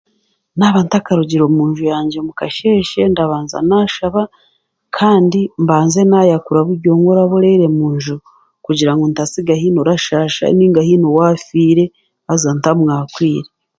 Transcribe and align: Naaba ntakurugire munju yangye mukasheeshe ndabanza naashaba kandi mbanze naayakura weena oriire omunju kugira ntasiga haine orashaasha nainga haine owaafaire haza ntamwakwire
Naaba 0.57 0.79
ntakurugire 0.85 1.43
munju 1.57 1.83
yangye 1.93 2.17
mukasheeshe 2.27 2.99
ndabanza 3.11 3.57
naashaba 3.67 4.21
kandi 4.97 5.39
mbanze 5.63 5.99
naayakura 6.05 6.59
weena 6.99 7.23
oriire 7.35 7.65
omunju 7.71 8.15
kugira 8.65 8.91
ntasiga 9.11 9.53
haine 9.59 9.77
orashaasha 9.83 10.43
nainga 10.55 10.81
haine 10.85 11.05
owaafaire 11.11 11.85
haza 12.27 12.49
ntamwakwire 12.57 13.49